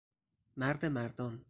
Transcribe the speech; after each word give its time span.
مرد 0.57 0.85
مردان 0.85 1.39